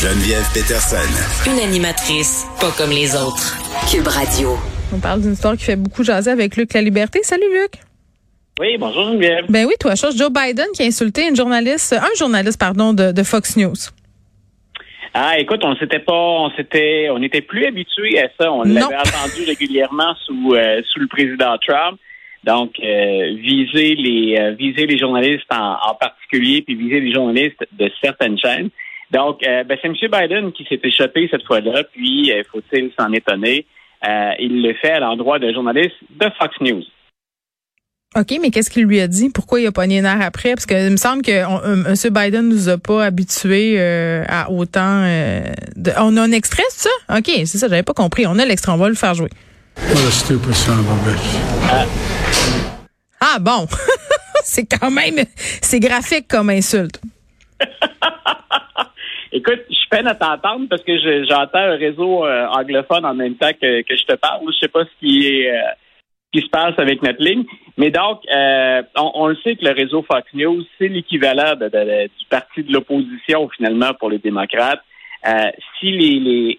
[0.00, 1.10] Geneviève Peterson.
[1.50, 3.58] Une animatrice pas comme les autres.
[3.90, 4.50] Cube Radio.
[4.94, 7.18] On parle d'une histoire qui fait beaucoup jaser avec Luc La Liberté.
[7.24, 7.82] Salut Luc.
[8.60, 9.46] Oui, bonjour Geneviève.
[9.48, 13.10] Ben oui, toi, chose Joe Biden qui a insulté une journaliste, un journaliste, pardon, de,
[13.10, 13.74] de Fox News.
[15.14, 18.52] Ah, écoute, on s'était pas, on s'était, on n'était plus habitué à ça.
[18.52, 21.98] On l'avait entendu régulièrement sous euh, sous le président Trump.
[22.44, 27.66] Donc, euh, viser les euh, viser les journalistes en, en, particulier, puis viser les journalistes
[27.72, 28.70] de certaines chaînes.
[29.10, 29.94] Donc, euh, ben, c'est M.
[29.94, 33.66] Biden qui s'est échappé cette fois-là, puis faut-il s'en étonner,
[34.38, 36.84] il le fait à l'endroit de journalistes de Fox News.
[38.16, 39.28] OK, mais qu'est-ce qu'il lui a dit?
[39.28, 40.54] Pourquoi il a pogné l'air après?
[40.54, 42.14] Parce que il me semble que M.
[42.14, 45.02] Biden nous a pas habitués à autant
[45.76, 45.90] de...
[45.98, 47.18] On a un extrait, c'est ça?
[47.18, 48.26] OK, c'est ça, j'avais pas compris.
[48.26, 49.30] On a l'extrait, on va le faire jouer.
[53.20, 53.66] Ah bon,
[54.44, 57.00] c'est quand même, c'est graphique comme insulte.
[59.32, 60.96] Écoute, je peine à t'entendre parce que
[61.26, 64.40] j'entends un réseau euh, anglophone en même temps que, je te parle.
[64.46, 65.70] Je sais pas ce qui est euh,
[66.32, 67.44] qui se passe avec notre ligne.
[67.76, 72.62] Mais donc, euh, on, le sait que le réseau Fox News, c'est l'équivalent du parti
[72.62, 74.82] de l'opposition finalement pour les démocrates.
[75.78, 76.58] si les,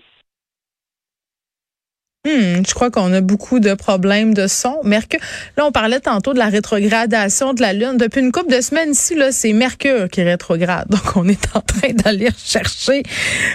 [2.28, 4.76] Hmm, je crois qu'on a beaucoup de problèmes de son.
[4.84, 5.22] Mercure.
[5.56, 7.96] Là, on parlait tantôt de la rétrogradation de la Lune.
[7.96, 10.86] Depuis une couple de semaines ici, là, c'est Mercure qui rétrograde.
[10.90, 13.04] Donc, on est en train d'aller chercher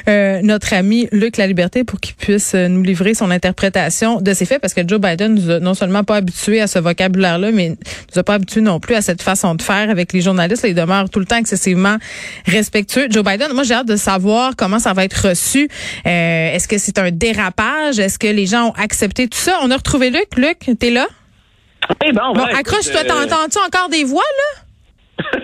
[0.09, 4.33] euh, notre ami Luc La Liberté pour qu'il puisse euh, nous livrer son interprétation de
[4.33, 7.51] ces faits, parce que Joe Biden nous a non seulement pas habitués à ce vocabulaire-là,
[7.53, 10.63] mais nous a pas habitués non plus à cette façon de faire avec les journalistes.
[10.63, 11.99] Là, il demeure tout le temps excessivement
[12.47, 13.09] respectueux.
[13.11, 15.69] Joe Biden, moi, j'ai hâte de savoir comment ça va être reçu.
[16.07, 17.99] Euh, est-ce que c'est un dérapage?
[17.99, 19.59] Est-ce que les gens ont accepté tout ça.
[19.63, 20.37] On a retrouvé Luc.
[20.37, 21.07] Luc, t'es là?
[22.03, 22.33] Oui, bon.
[22.33, 23.01] Bon, accroche-toi.
[23.01, 23.09] Euh...
[23.09, 24.63] T'entends-tu encore des voix, là?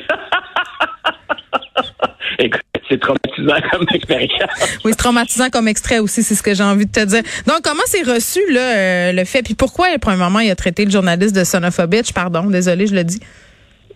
[2.39, 4.79] Écoute, c'est traumatisant comme expérience.
[4.85, 7.23] oui, c'est traumatisant comme extrait aussi, c'est ce que j'ai envie de te dire.
[7.47, 9.43] Donc, comment c'est reçu, là, euh, le fait?
[9.43, 11.61] Puis pourquoi, premièrement, il a traité le journaliste de son
[12.15, 13.21] Pardon, désolé, je le dis.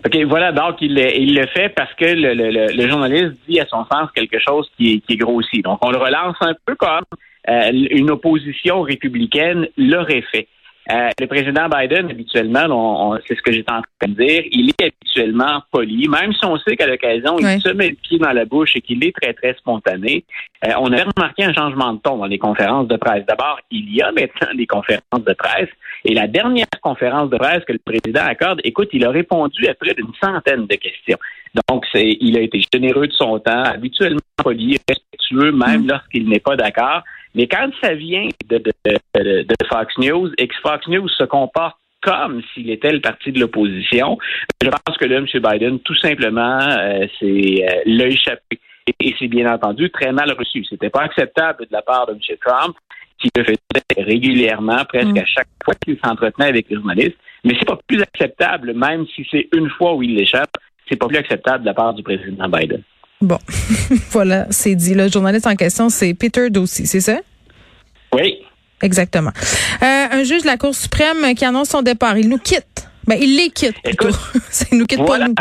[0.07, 3.67] OK, voilà, donc il, il le fait parce que le, le, le, journaliste dit à
[3.67, 5.63] son sens quelque chose qui est, qui est grossi.
[5.63, 7.05] Donc, on le relance un peu comme
[7.49, 10.49] une opposition républicaine l'aurait fait.
[10.91, 14.93] Euh, le président Biden, habituellement, c'est ce que j'étais en train de dire, il est
[14.93, 18.45] habituellement poli, même si on sait qu'à l'occasion, il se met le pied dans la
[18.45, 20.25] bouche et qu'il est très, très spontané.
[20.67, 23.25] Euh, on a remarqué un changement de ton dans les conférences de presse.
[23.27, 25.71] D'abord, il y a maintenant des conférences de presse.
[26.05, 29.75] Et la dernière conférence de presse que le président accorde, écoute, il a répondu à
[29.75, 31.19] près d'une centaine de questions.
[31.71, 35.89] Donc, c'est, il a été généreux de son temps, habituellement poli, respectueux, même mm.
[35.89, 37.03] lorsqu'il n'est pas d'accord.
[37.35, 38.63] Mais quand ça vient de,
[39.69, 44.19] Fox News et que Fox News se comporte comme s'il était le parti de l'opposition,
[44.63, 45.27] je pense que là, M.
[45.27, 48.61] Biden, tout simplement, euh, c'est euh, l'a échappé.
[49.01, 50.65] Et, c'est bien entendu très mal reçu.
[50.69, 52.19] C'était pas acceptable de la part de M.
[52.45, 52.77] Trump,
[53.19, 55.19] qui le faisait régulièrement, presque mm.
[55.19, 57.17] à chaque fois qu'il s'entretenait avec les journalistes.
[57.43, 60.53] Mais c'est pas plus acceptable, même si c'est une fois où il l'échappe,
[60.89, 62.83] c'est pas plus acceptable de la part du président Biden.
[63.21, 63.39] Bon,
[64.11, 64.95] voilà, c'est dit.
[64.95, 67.19] Le journaliste en question, c'est Peter Dossi, c'est ça?
[68.13, 68.39] Oui.
[68.83, 69.31] Exactement.
[69.83, 72.19] Euh, un juge de la Cour suprême qui annonce son départ.
[72.19, 72.89] Il nous quitte.
[73.07, 74.09] Ben, il les quitte plutôt.
[74.73, 75.35] il nous quitte pas nous.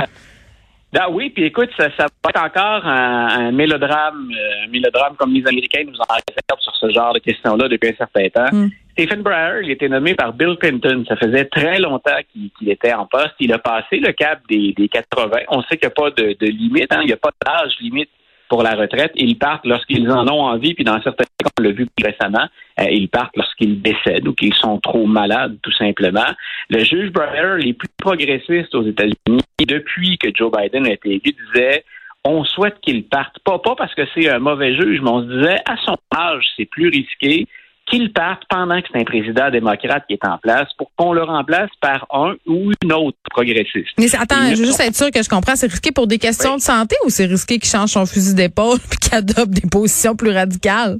[0.95, 5.33] Ah oui, puis écoute, ça, ça va être encore un, mélodrame, euh, un mélodrame comme
[5.33, 8.55] les Américains nous en réservent sur ce genre de questions-là depuis un certain temps.
[8.55, 8.69] Hmm.
[8.93, 11.03] Stephen Breyer, il était nommé par Bill Clinton.
[11.07, 13.33] Ça faisait très longtemps qu'il était en poste.
[13.39, 15.39] Il a passé le cap des, des 80.
[15.49, 16.99] On sait qu'il n'y a pas de, de limite, hein?
[17.01, 18.09] il n'y a pas d'âge limite
[18.49, 19.11] pour la retraite.
[19.15, 22.47] Ils partent lorsqu'ils en ont envie, puis dans certains cas, on l'a vu plus récemment,
[22.79, 26.29] euh, ils partent lorsqu'ils décèdent ou qu'ils sont trop malades, tout simplement.
[26.69, 31.35] Le juge Breyer, les plus progressistes aux États-Unis, depuis que Joe Biden a été élu,
[31.53, 31.83] disait
[32.25, 33.39] on souhaite qu'il parte.
[33.43, 36.45] Pas, pas parce que c'est un mauvais juge, mais on se disait à son âge,
[36.55, 37.47] c'est plus risqué
[37.93, 41.23] qu'il parte pendant que c'est un président démocrate qui est en place pour qu'on le
[41.23, 43.89] remplace par un ou une autre progressiste.
[43.99, 45.55] Mais attends, je veux juste être sûr que je comprends.
[45.55, 48.79] C'est risqué pour des questions de santé ou c'est risqué qu'il change son fusil d'épaule
[48.89, 50.97] puis qu'il adopte des positions plus radicales?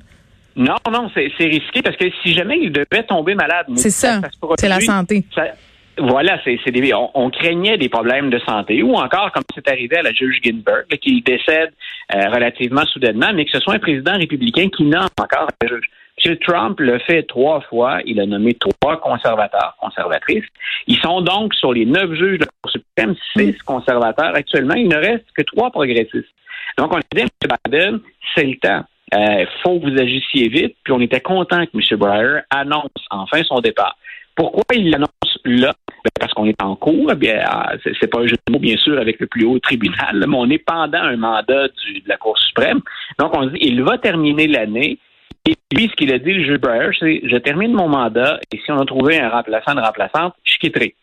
[0.56, 4.22] Non, non, c'est risqué parce que si jamais il devait tomber malade, c'est ça,
[4.60, 5.26] c'est la santé.
[5.98, 6.60] voilà, c'est
[6.94, 10.42] on, on, craignait des problèmes de santé ou encore comme c'est arrivé à la juge
[10.44, 11.74] Ginsburg, qu'il décède
[12.14, 15.90] euh, relativement soudainement, mais que ce soit un président républicain qui nomme encore un juge.
[16.26, 16.38] M.
[16.38, 18.00] Trump le fait trois fois.
[18.06, 20.46] Il a nommé trois conservateurs, conservatrices.
[20.88, 24.36] Ils sont donc sur les neuf juges de la Cour suprême, six conservateurs.
[24.36, 26.30] Actuellement, il ne reste que trois progressistes.
[26.78, 27.30] Donc, on a dit à M.
[27.66, 28.00] Biden,
[28.36, 28.84] c'est le temps.
[29.12, 30.76] Il euh, faut que vous agissiez vite.
[30.84, 32.00] Puis on était content que M.
[32.00, 33.96] Breyer annonce enfin son départ.
[34.36, 35.10] Pourquoi il l'annonce
[35.46, 35.74] là?
[36.04, 37.12] Ben, parce qu'on est en cours.
[37.12, 39.60] Eh bien, ah, c'est pas un jeu de mots, bien sûr, avec le plus haut
[39.60, 42.82] tribunal, mais on est pendant un mandat de la Cour suprême.
[43.20, 44.98] Donc, on dit, il va terminer l'année.
[45.46, 48.58] Et lui, ce qu'il a dit, le jeu Breyer, c'est je termine mon mandat et
[48.58, 50.96] si on a trouvé un remplaçant, une remplaçante, je quitterai.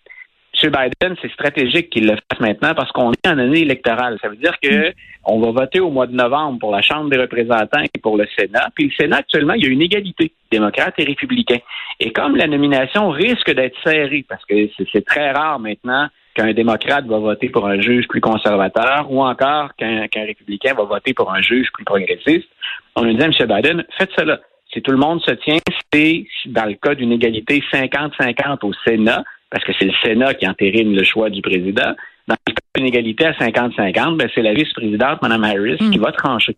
[0.62, 0.70] M.
[0.70, 4.18] Biden, c'est stratégique qu'il le fasse maintenant parce qu'on est en année électorale.
[4.20, 4.92] Ça veut dire que
[5.24, 8.26] on va voter au mois de novembre pour la Chambre des représentants et pour le
[8.38, 8.68] Sénat.
[8.74, 11.60] Puis le Sénat, actuellement, il y a une égalité, démocrates et républicains.
[11.98, 14.54] Et comme la nomination risque d'être serrée, parce que
[14.92, 19.74] c'est très rare maintenant qu'un démocrate va voter pour un juge plus conservateur ou encore
[19.76, 22.48] qu'un républicain va voter pour un juge plus progressiste,
[22.96, 23.32] on lui dit à M.
[23.32, 24.40] Biden, faites cela.
[24.72, 25.58] Si tout le monde se tient,
[25.92, 30.48] c'est dans le cas d'une égalité 50-50 au Sénat, parce que c'est le Sénat qui
[30.48, 31.94] entérine le choix du président.
[32.28, 36.02] Dans le cas d'une égalité à 50-50, ben, c'est la vice-présidente, Mme Harris, qui hmm.
[36.02, 36.56] va trancher.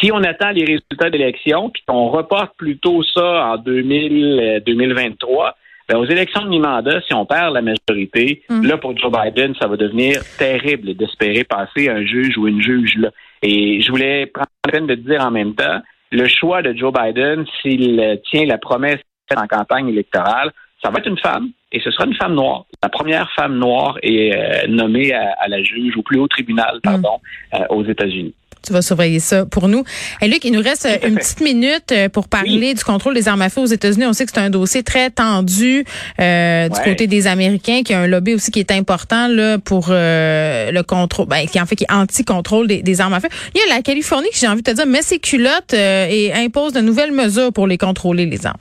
[0.00, 5.50] Si on attend les résultats d'élection, puis qu'on reporte plutôt ça en 2000, 2023, euh,
[5.86, 8.66] ben, aux élections de mi-mandat, si on perd la majorité, hmm.
[8.66, 12.96] là, pour Joe Biden, ça va devenir terrible d'espérer passer un juge ou une juge
[12.96, 13.10] là.
[13.42, 15.80] Et je voulais prendre la peine de dire en même temps,
[16.10, 19.00] le choix de Joe Biden, s'il tient la promesse
[19.36, 20.52] en campagne électorale,
[20.84, 22.66] ça va être une femme et ce sera une femme noire.
[22.82, 27.20] La première femme noire est euh, nommée à, la juge au plus haut tribunal, pardon,
[27.52, 27.56] mm.
[27.56, 28.34] euh, aux États-Unis.
[28.62, 29.84] Tu vas surveiller ça pour nous.
[30.22, 33.42] Et Luc, il nous reste euh, une petite minute pour parler du contrôle des armes
[33.42, 34.06] à feu aux États-Unis.
[34.06, 35.84] On sait que c'est un dossier très tendu
[36.18, 40.82] du côté des Américains, qui a un lobby aussi qui est important là pour le
[40.82, 43.28] contrôle, ben, qui en fait qui est anti-contrôle des, des, armes à feu.
[43.54, 46.32] Il y a la Californie qui j'ai envie de te dire met ses culottes et
[46.34, 48.60] impose de nouvelles mesures pour les contrôler les armes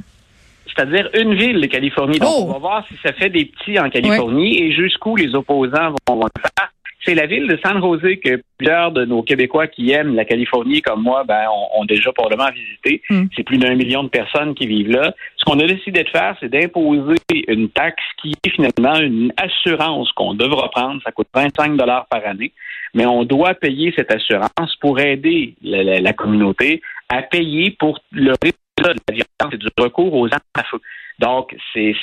[0.76, 2.20] c'est-à-dire une ville de Californie.
[2.20, 2.44] Donc, oh!
[2.48, 6.22] on va voir si ça fait des petits en Californie et jusqu'où les opposants vont,
[6.22, 6.70] le faire.
[7.06, 10.82] C'est la ville de San José que plusieurs de nos Québécois qui aiment la Californie
[10.82, 13.02] comme moi ben, ont, déjà probablement visité.
[13.10, 13.26] Hmm.
[13.36, 15.14] C'est plus d'un million de personnes qui vivent là.
[15.36, 17.18] Ce qu'on a décidé de faire, c'est d'imposer
[17.50, 21.02] une taxe qui est finalement une assurance qu'on devra prendre.
[21.04, 22.54] Ça coûte 25 dollars par année,
[22.94, 28.34] mais on doit payer cette assurance pour aider la, la communauté à payer pour le
[28.42, 30.80] risque de la violence et du recours aux armes à feu.
[31.20, 31.94] Donc, c'est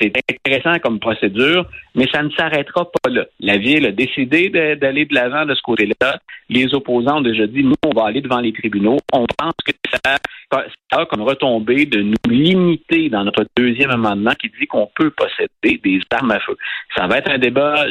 [0.46, 3.24] intéressant comme procédure, mais ça ne s'arrêtera pas là.
[3.40, 6.18] La Ville a décidé d'aller de l'avant de, ce côté-là.
[6.48, 8.98] Les opposants ont déjà dit, nous, on va aller devant les tribunaux.
[9.12, 9.72] On pense que
[10.04, 10.16] ça,
[10.92, 15.80] a comme retombée de nous limiter dans notre deuxième amendement qui dit qu'on peut posséder
[15.82, 16.56] des armes à feu.
[16.96, 17.86] Ça va être un débat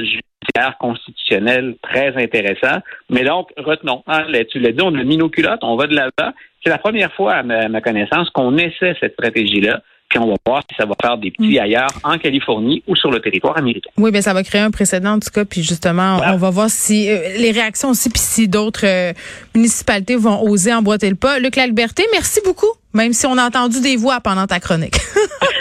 [0.56, 2.80] judiciaire constitutionnel très intéressant.
[3.10, 4.04] Mais donc, retenons.
[4.07, 6.34] Hein, tu l'as dit, on a mis nos culottes, on va de l'avant.
[6.63, 10.63] C'est la première fois, à ma, connaissance, qu'on essaie cette stratégie-là puis on va voir
[10.68, 11.62] si ça va faire des petits mm.
[11.62, 13.92] ailleurs en Californie ou sur le territoire américain.
[13.96, 16.68] Oui, bien ça va créer un précédent en tout cas, puis justement, on va voir
[16.68, 19.13] si euh, les réactions aussi, puis si d'autres euh,
[19.54, 21.38] municipalités vont oser emboîter le pas.
[21.38, 24.98] Luc La Liberté, merci beaucoup, même si on a entendu des voix pendant ta chronique.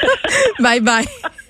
[0.60, 1.04] bye bye.